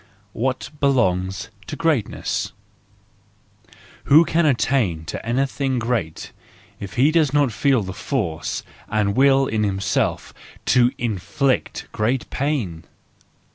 What 0.33 0.71
Belongs 0.79 1.49
to 1.67 1.75
Greatness 1.75 2.53
.—Who 4.05 4.25
can 4.25 4.47
attain 4.47 5.05
to 5.05 5.23
anything 5.23 5.77
great 5.77 6.31
if 6.79 6.93
he 6.95 7.11
does 7.11 7.33
not 7.33 7.51
feel 7.51 7.83
the 7.83 7.93
force 7.93 8.63
and 8.89 9.15
will 9.15 9.45
in 9.45 9.61
himself 9.63 10.33
to 10.73 10.91
inflict 10.97 11.87
great 11.91 12.27
pain? 12.31 12.85